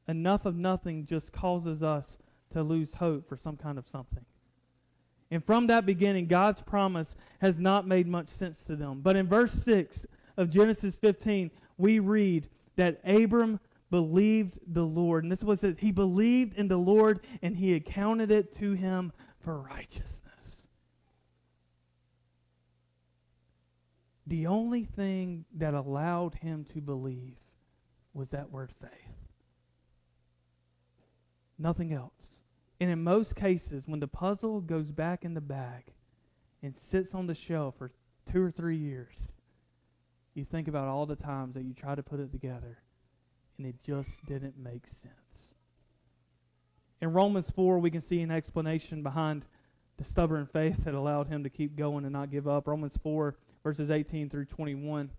[0.09, 2.19] enough of nothing just causes us
[2.51, 4.25] to lose hope for some kind of something.
[5.31, 9.01] And from that beginning, God's promise has not made much sense to them.
[9.03, 13.61] But in verse 6 of Genesis 15, we read that Abram
[13.95, 15.23] believed the Lord.
[15.23, 19.13] And this was says He believed in the Lord, and he accounted it to him
[19.39, 20.67] for righteousness.
[24.27, 27.37] The only thing that allowed him to believe
[28.13, 28.91] was that word faith.
[31.57, 32.41] Nothing else.
[32.81, 35.93] And in most cases, when the puzzle goes back in the bag
[36.65, 37.93] and sits on the shelf for
[38.29, 39.29] two or three years,
[40.35, 42.79] you think about all the times that you try to put it together
[43.59, 45.55] and it just didn't make sense.
[47.01, 49.45] In Romans 4, we can see an explanation behind
[49.97, 52.67] the stubborn faith that allowed him to keep going and not give up.
[52.67, 55.11] Romans 4, verses 18 through 21.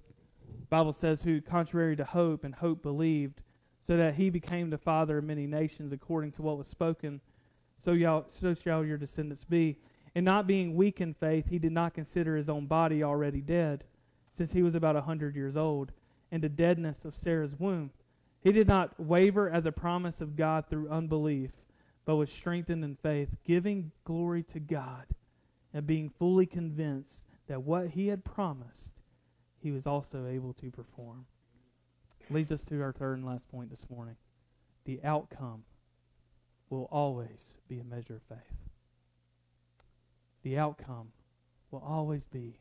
[0.61, 3.41] The Bible says, Who, contrary to hope and hope believed,
[3.85, 7.21] so that he became the father of many nations according to what was spoken,
[7.77, 9.77] so, so shall your descendants be.
[10.15, 13.83] And not being weak in faith, he did not consider his own body already dead,
[14.33, 15.91] since he was about a hundred years old,
[16.31, 17.91] and the deadness of Sarah's womb.
[18.45, 21.49] He did not waver at the promise of God through unbelief,
[22.05, 25.05] but was strengthened in faith, giving glory to God
[25.73, 28.91] and being fully convinced that what he had promised,
[29.57, 31.25] he was also able to perform.
[32.29, 34.15] Leads us to our third and last point this morning.
[34.83, 35.63] The outcome
[36.69, 38.59] will always be a measure of faith.
[40.43, 41.13] The outcome
[41.71, 42.59] will always be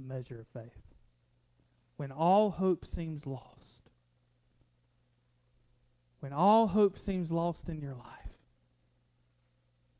[0.00, 0.82] a measure of faith.
[1.96, 3.77] When all hope seems lost,
[6.20, 8.04] when all hope seems lost in your life,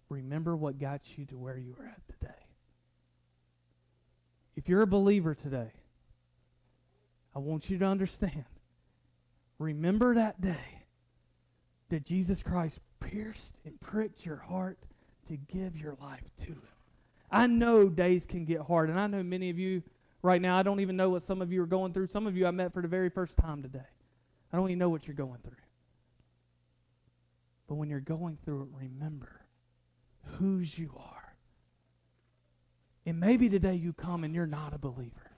[0.09, 2.35] remember what got you to where you are at today.
[4.57, 5.72] If you're a believer today,
[7.35, 8.44] I want you to understand.
[9.59, 10.85] Remember that day
[11.90, 14.78] that Jesus Christ pierced and pricked your heart
[15.28, 16.62] to give your life to Him.
[17.31, 19.83] I know days can get hard, and I know many of you
[20.22, 22.09] right now, I don't even know what some of you are going through.
[22.09, 23.87] Some of you I met for the very first time today.
[24.52, 25.57] I don't even know what you're going through.
[27.68, 29.42] But when you're going through it, remember
[30.38, 31.37] whose you are.
[33.07, 35.31] And maybe today you come and you're not a believer.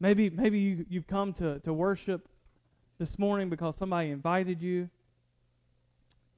[0.00, 2.28] Maybe, maybe you, you've come to, to worship
[2.98, 4.90] this morning because somebody invited you.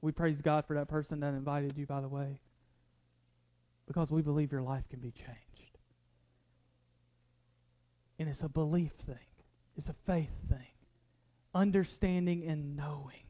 [0.01, 2.39] We praise God for that person that invited you, by the way,
[3.87, 5.77] because we believe your life can be changed.
[8.17, 9.15] And it's a belief thing,
[9.75, 10.73] it's a faith thing,
[11.53, 13.20] understanding and knowing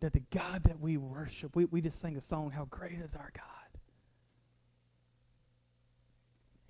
[0.00, 3.14] that the God that we worship, we, we just sing a song, How Great is
[3.14, 3.44] Our God.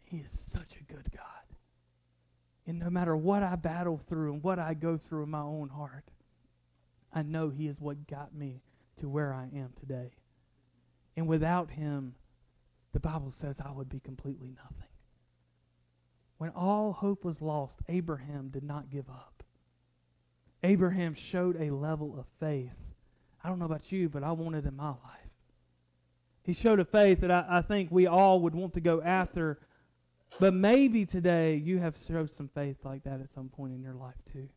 [0.03, 1.25] He is such a good God.
[2.67, 5.69] And no matter what I battle through and what I go through in my own
[5.69, 6.11] heart,
[7.13, 8.63] I know He is what got me
[8.99, 10.13] to where I am today.
[11.17, 12.17] And without Him,
[12.93, 14.89] the Bible says I would be completely nothing.
[16.39, 19.45] When all hope was lost, Abraham did not give up.
[20.63, 22.90] Abraham showed a level of faith
[23.43, 25.31] I don't know about you, but I want it in my life.
[26.43, 29.59] He showed a faith that I, I think we all would want to go after.
[30.39, 33.95] But maybe today you have showed some faith like that at some point in your
[33.95, 34.49] life too.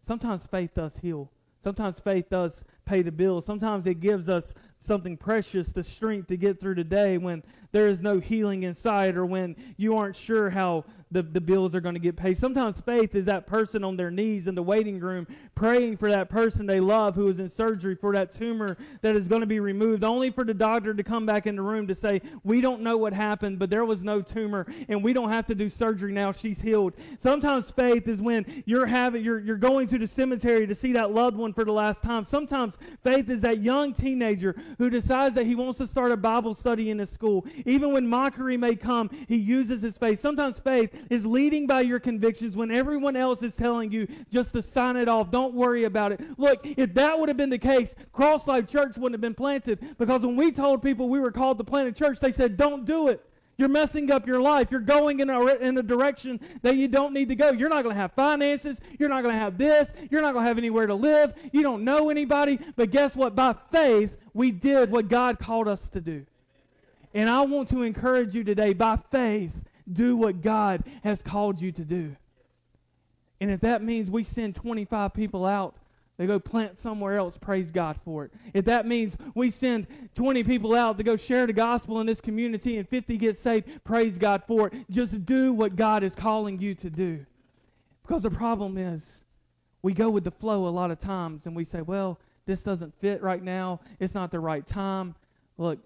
[0.00, 1.30] Sometimes faith does heal.
[1.62, 3.44] Sometimes faith does pay the bills.
[3.44, 7.88] Sometimes it gives us something precious, the strength to get through the day when there
[7.88, 11.94] is no healing inside or when you aren't sure how the, the bills are going
[11.94, 12.36] to get paid.
[12.36, 16.30] Sometimes faith is that person on their knees in the waiting room praying for that
[16.30, 19.60] person they love who is in surgery for that tumor that is going to be
[19.60, 22.80] removed, only for the doctor to come back in the room to say, We don't
[22.80, 26.12] know what happened, but there was no tumor and we don't have to do surgery
[26.12, 26.32] now.
[26.32, 26.94] She's healed.
[27.18, 31.12] Sometimes faith is when you're having you're, you're going to the cemetery to see that
[31.12, 32.24] loved one for the last time.
[32.24, 36.54] Sometimes faith is that young teenager who decides that he wants to start a Bible
[36.54, 37.46] study in his school.
[37.66, 40.20] Even when mockery may come, he uses his faith.
[40.20, 44.62] Sometimes faith is leading by your convictions when everyone else is telling you just to
[44.62, 45.30] sign it off.
[45.30, 46.20] Don't worry about it.
[46.38, 50.24] Look, if that would have been the case, CrossLife Church wouldn't have been planted because
[50.24, 53.08] when we told people we were called to plant a church, they said, don't do
[53.08, 53.24] it.
[53.58, 54.68] You're messing up your life.
[54.70, 57.52] You're going in a, in a direction that you don't need to go.
[57.52, 58.80] You're not going to have finances.
[58.98, 59.92] You're not going to have this.
[60.10, 61.34] You're not going to have anywhere to live.
[61.52, 62.58] You don't know anybody.
[62.76, 63.34] But guess what?
[63.34, 66.24] By faith, we did what God called us to do.
[67.14, 69.52] And I want to encourage you today by faith,
[69.90, 72.16] do what God has called you to do.
[73.40, 75.76] And if that means we send 25 people out,
[76.22, 78.32] they go plant somewhere else, praise God for it.
[78.54, 82.20] If that means we send 20 people out to go share the gospel in this
[82.20, 84.88] community and 50 get saved, praise God for it.
[84.88, 87.26] Just do what God is calling you to do.
[88.06, 89.22] Because the problem is,
[89.82, 92.94] we go with the flow a lot of times and we say, well, this doesn't
[93.00, 93.80] fit right now.
[93.98, 95.16] It's not the right time.
[95.58, 95.80] Look,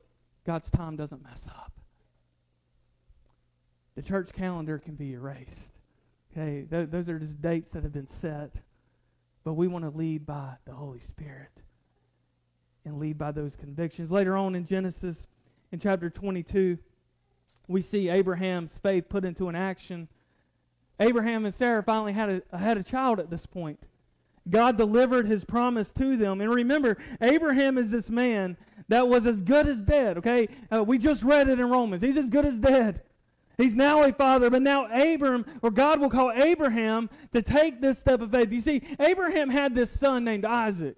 [0.45, 1.73] God's time doesn't mess up.
[3.95, 5.73] The church calendar can be erased.
[6.31, 8.61] Okay, Th- those are just dates that have been set.
[9.47, 11.53] But we want to lead by the Holy Spirit
[12.85, 14.11] and lead by those convictions.
[14.11, 15.29] Later on in Genesis,
[15.71, 16.77] in chapter 22,
[17.69, 20.09] we see Abraham's faith put into an action.
[20.99, 23.79] Abraham and Sarah finally had a, had a child at this point.
[24.51, 26.41] God delivered his promise to them.
[26.41, 28.57] And remember, Abraham is this man
[28.89, 30.49] that was as good as dead, okay?
[30.75, 32.03] Uh, we just read it in Romans.
[32.03, 33.01] He's as good as dead.
[33.59, 37.99] He's now a father, but now Abram, or God will call Abraham to take this
[37.99, 38.53] step of faith.
[38.53, 40.97] You see, Abraham had this son named Isaac.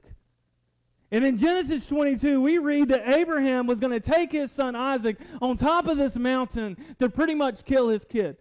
[1.11, 5.19] And in Genesis 22, we read that Abraham was going to take his son Isaac
[5.41, 8.37] on top of this mountain to pretty much kill his kid.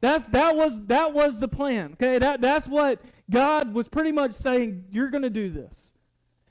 [0.00, 1.92] That's, that, was, that was the plan.
[1.94, 5.92] Okay, that, that's what God was pretty much saying, You're going to do this.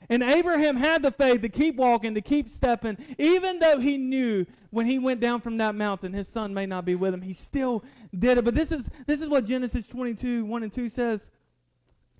[0.08, 4.46] And Abraham had the faith to keep walking, to keep stepping, even though he knew
[4.70, 7.22] when he went down from that mountain, his son may not be with him.
[7.22, 7.84] He still
[8.16, 8.44] did it.
[8.44, 11.28] But this is, this is what Genesis 22, 1 and 2 says.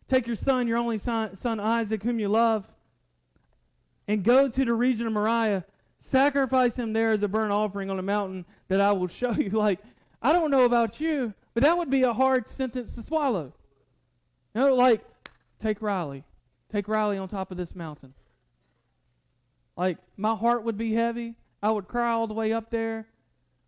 [0.09, 2.67] Take your son, your only son, son Isaac, whom you love,
[4.07, 5.65] and go to the region of Moriah.
[5.99, 9.51] Sacrifice him there as a burnt offering on a mountain that I will show you.
[9.51, 9.81] Like,
[10.23, 13.53] I don't know about you, but that would be a hard sentence to swallow.
[14.55, 15.05] You know, like,
[15.61, 16.25] take Riley.
[16.73, 18.15] Take Riley on top of this mountain.
[19.77, 21.35] Like, my heart would be heavy.
[21.63, 23.07] I would cry all the way up there.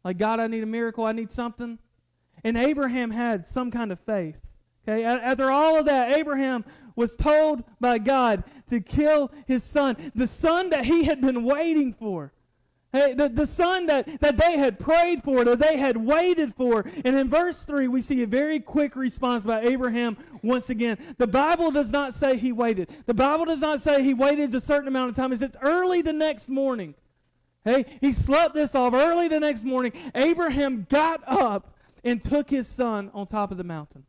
[0.05, 1.05] Like, God, I need a miracle.
[1.05, 1.79] I need something.
[2.45, 4.37] And Abraham had some kind of faith.
[4.89, 6.65] Okay, after all of that, Abraham
[6.97, 11.93] was told by God to kill his son, the son that he had been waiting
[11.93, 12.33] for.
[12.91, 16.87] Hey, the, the son that, that they had prayed for, that they had waited for.
[17.05, 20.97] And in verse 3, we see a very quick response by Abraham once again.
[21.19, 22.89] The Bible does not say he waited.
[23.05, 25.35] The Bible does not say he waited a certain amount of time.
[25.35, 26.95] It says early the next morning.
[27.63, 29.93] Hey, he slept this off early the next morning.
[30.15, 34.05] Abraham got up and took his son on top of the mountain.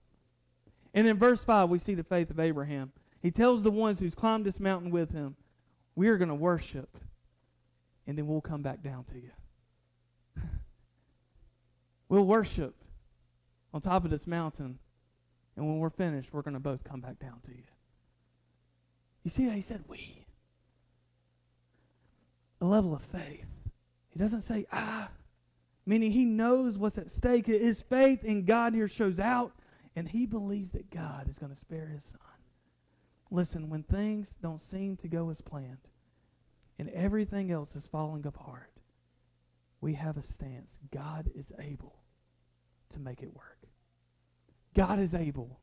[0.94, 2.94] And in verse 5, we see the faith of Abraham.
[3.22, 5.36] He tells the ones who's climbed this mountain with him,
[5.96, 6.98] We are going to worship
[8.10, 9.30] and then we'll come back down to you.
[12.10, 12.74] we'll worship
[13.72, 14.80] on top of this mountain,
[15.56, 17.68] and when we're finished, we're going to both come back down to you.
[19.24, 20.26] You see he said we?
[22.62, 23.46] A level of faith.
[24.08, 25.10] He doesn't say, ah,
[25.86, 27.46] meaning he knows what's at stake.
[27.46, 29.52] His faith in God here shows out,
[29.96, 32.20] and he believes that God is going to spare his son.
[33.30, 35.90] Listen, when things don't seem to go as planned,
[36.80, 38.72] and everything else is falling apart,
[39.82, 40.80] we have a stance.
[40.92, 42.00] God is able
[42.94, 43.60] to make it work.
[44.74, 45.60] God is able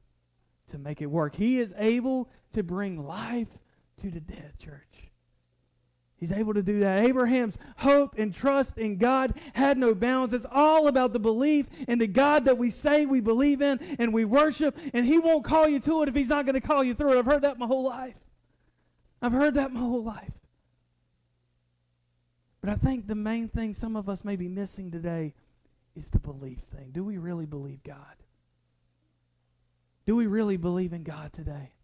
[0.68, 1.34] to make it work.
[1.34, 3.58] He is able to bring life
[4.00, 5.10] to the dead, church.
[6.18, 7.04] He's able to do that.
[7.04, 10.32] Abraham's hope and trust in God had no bounds.
[10.32, 14.14] It's all about the belief in the God that we say we believe in and
[14.14, 16.82] we worship, and He won't call you to it if He's not going to call
[16.82, 17.18] you through it.
[17.18, 18.16] I've heard that my whole life.
[19.20, 20.32] I've heard that my whole life.
[22.66, 25.34] But I think the main thing some of us may be missing today
[25.94, 26.90] is the belief thing.
[26.90, 28.16] Do we really believe God?
[30.04, 31.74] Do we really believe in God today?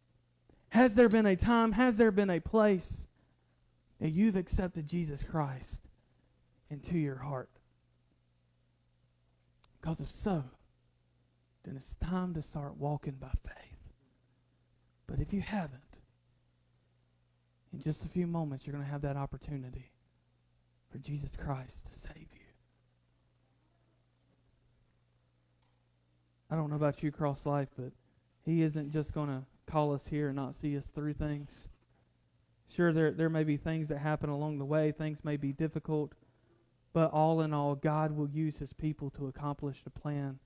[0.71, 3.07] Has there been a time, has there been a place
[4.01, 5.83] that you've accepted Jesus Christ
[6.69, 7.51] into your heart?
[9.81, 10.43] Because if so,
[11.63, 13.79] then it's time to start walking by faith.
[15.07, 15.81] But if you haven't,
[17.73, 19.93] in just a few moments, you're going to have that opportunity
[20.93, 22.41] for Jesus Christ to save you.
[26.51, 27.93] I don't know about you, CrossLife, but
[28.45, 31.69] He isn't just going to call us here and not see us through things.
[32.69, 36.13] Sure, there, there may be things that happen along the way, things may be difficult,
[36.93, 40.39] but all in all, God will use His people to accomplish the plan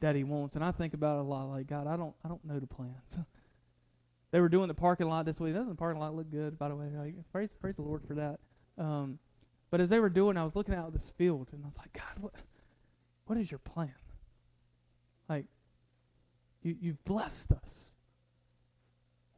[0.00, 0.54] that He wants.
[0.54, 2.66] And I think about it a lot like, God, I don't, I don't know the
[2.66, 3.18] plans.
[4.32, 5.54] they were doing the parking lot this week.
[5.54, 7.14] Doesn't the parking lot look good, by the way?
[7.32, 8.38] Praise, praise the Lord for that.
[8.76, 9.18] Um,
[9.70, 11.92] but as they were doing, I was looking out this field, and I was like,
[11.92, 12.34] God, what,
[13.26, 13.94] what is your plan?
[15.28, 15.46] Like,
[16.62, 17.90] you, you've blessed us.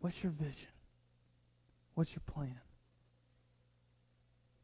[0.00, 0.68] What's your vision?
[1.94, 2.60] What's your plan?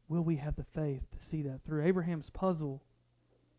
[0.07, 1.83] Will we have the faith to see that through?
[1.83, 2.83] Abraham's puzzle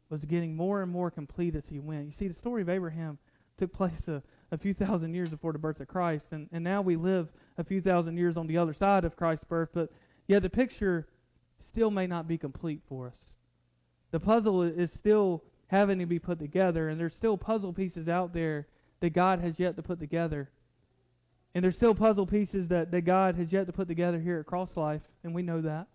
[0.08, 2.06] was getting more and more complete as he went.
[2.06, 3.18] You see, the story of Abraham
[3.56, 6.82] took place a, a few thousand years before the birth of Christ, and, and now
[6.82, 9.90] we live a few thousand years on the other side of Christ's birth, but
[10.26, 11.08] yet the picture
[11.64, 13.32] still may not be complete for us.
[14.10, 18.32] The puzzle is still having to be put together, and there's still puzzle pieces out
[18.32, 18.68] there
[19.00, 20.50] that God has yet to put together.
[21.54, 24.46] And there's still puzzle pieces that, that God has yet to put together here at
[24.46, 25.86] CrossLife, and we know that.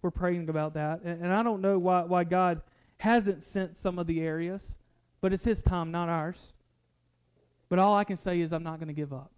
[0.00, 1.02] We're praying about that.
[1.02, 2.60] And, and I don't know why, why God
[2.98, 4.76] hasn't sent some of the areas,
[5.20, 6.52] but it's His time, not ours.
[7.68, 9.32] But all I can say is I'm not going to give up.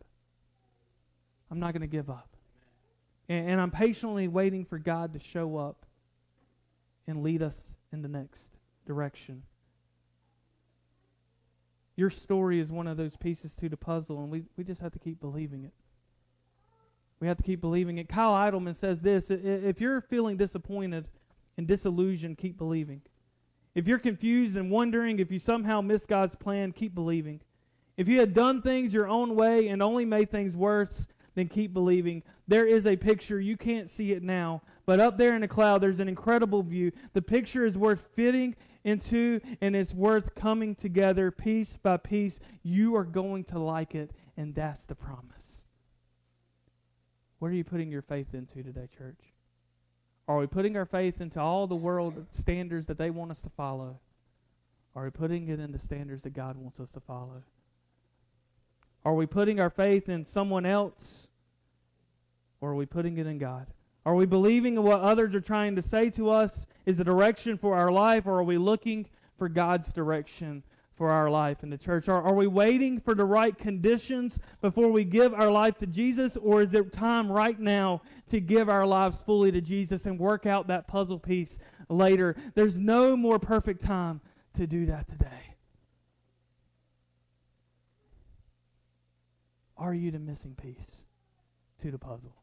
[1.51, 2.34] I'm not going to give up.
[3.29, 5.87] And, and I'm patiently waiting for God to show up
[7.07, 8.57] and lead us in the next
[8.87, 9.43] direction.
[11.97, 14.93] Your story is one of those pieces to the puzzle, and we, we just have
[14.93, 15.72] to keep believing it.
[17.20, 18.09] We have to keep believing it.
[18.09, 21.09] Kyle Idleman says this if you're feeling disappointed
[21.57, 23.03] and disillusioned, keep believing.
[23.75, 27.41] If you're confused and wondering if you somehow missed God's plan, keep believing.
[27.97, 31.72] If you had done things your own way and only made things worse, then keep
[31.72, 32.22] believing.
[32.47, 33.41] There is a picture.
[33.41, 36.93] You can't see it now, but up there in the cloud, there's an incredible view.
[37.12, 38.55] The picture is worth fitting
[38.85, 42.39] into, and it's worth coming together piece by piece.
[42.62, 45.62] You are going to like it, and that's the promise.
[47.39, 49.20] What are you putting your faith into today, church?
[50.26, 53.51] Are we putting our faith into all the world standards that they want us to
[53.51, 54.01] follow?
[54.95, 57.43] Are we putting it into standards that God wants us to follow?
[59.05, 61.28] Are we putting our faith in someone else?
[62.61, 63.66] Or are we putting it in God?
[64.07, 67.57] Are we believing in what others are trying to say to us is the direction
[67.57, 69.07] for our life, or are we looking
[69.38, 70.62] for God's direction
[70.94, 72.09] for our life in the church?
[72.09, 76.36] Are, are we waiting for the right conditions before we give our life to Jesus,
[76.36, 80.46] or is it time right now to give our lives fully to Jesus and work
[80.46, 82.36] out that puzzle piece later?
[82.55, 84.20] There's no more perfect time
[84.55, 85.53] to do that today.
[89.77, 91.03] Are you the missing piece
[91.81, 92.37] to the puzzle?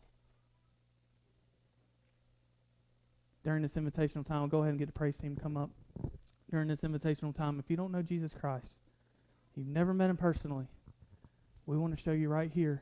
[3.43, 5.71] during this invitational time, I'll go ahead and get the praise team to come up
[6.49, 7.59] during this invitational time.
[7.59, 8.73] If you don't know Jesus Christ,
[9.55, 10.67] you've never met him personally,
[11.65, 12.81] we want to show you right here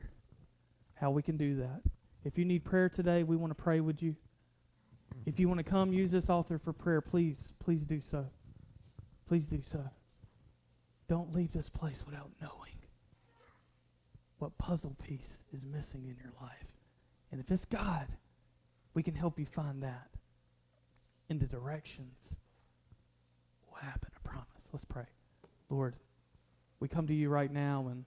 [0.94, 1.80] how we can do that.
[2.24, 4.16] If you need prayer today, we want to pray with you.
[5.24, 8.26] If you want to come use this altar for prayer, please, please do so.
[9.26, 9.84] Please do so.
[11.08, 12.69] Don't leave this place without knowing
[14.40, 16.72] what puzzle piece is missing in your life.
[17.30, 18.08] And if it's God,
[18.94, 20.08] we can help you find that
[21.28, 22.34] in the directions
[23.68, 24.10] will happen.
[24.16, 24.68] I promise.
[24.72, 25.06] Let's pray.
[25.68, 25.94] Lord,
[26.80, 28.04] we come to you right now, and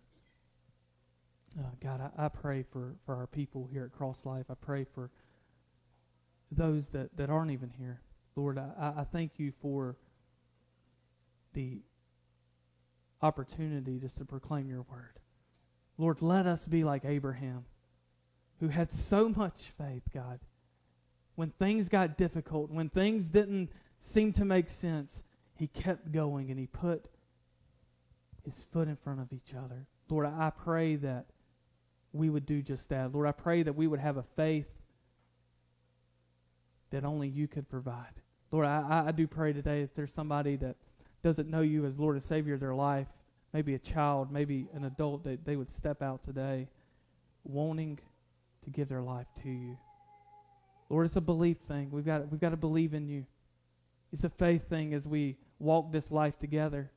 [1.58, 4.46] uh, God, I, I, pray for, for our people here at CrossLife.
[4.50, 5.12] I pray for
[6.52, 8.02] those that, that aren't even here.
[8.36, 9.96] Lord, I, I thank you for
[11.54, 11.82] the
[13.22, 15.20] opportunity just to proclaim your word.
[15.98, 17.66] Lord, let us be like Abraham,
[18.60, 20.40] who had so much faith, God
[21.36, 23.70] when things got difficult, when things didn't
[24.00, 25.24] seem to make sense,
[25.56, 27.06] he kept going and he put
[28.44, 29.88] his foot in front of each other.
[30.10, 31.26] Lord, I pray that
[32.12, 33.14] we would do just that.
[33.14, 34.82] Lord, I pray that we would have a faith
[36.92, 38.22] that only you could provide.
[38.52, 40.76] Lord, I, I do pray today if there's somebody that
[41.24, 43.08] doesn't know you as Lord and Savior of their life,
[43.54, 46.68] maybe a child, maybe an adult, that they would step out today
[47.44, 48.00] wanting
[48.64, 49.78] to give their life to you.
[50.90, 51.90] Lord, it's a belief thing.
[51.92, 53.26] We've got, we've got to believe in you.
[54.12, 56.92] It's a faith thing as we walk this life together.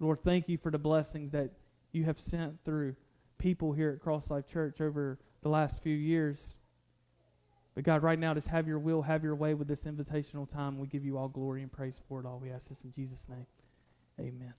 [0.00, 1.50] Lord, thank you for the blessings that
[1.92, 2.96] you have sent through
[3.38, 6.54] people here at CrossLife Church over the last few years.
[7.74, 10.78] But God, right now, just have your will, have your way with this invitational time.
[10.78, 12.38] We give you all glory and praise for it all.
[12.38, 13.46] We ask this in Jesus' name.
[14.18, 14.54] Amen.